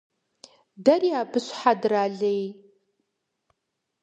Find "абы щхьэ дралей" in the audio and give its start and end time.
1.21-2.43